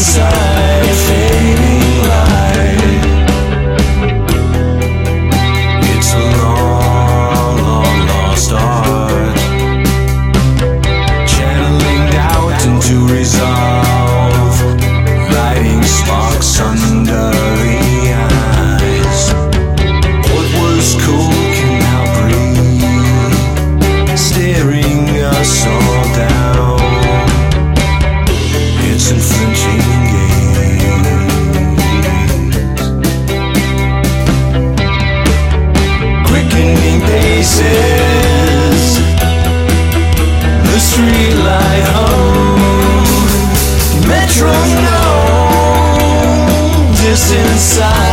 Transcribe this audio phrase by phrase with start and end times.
[0.00, 1.69] inside.
[47.50, 48.09] Metronome, distant side fading.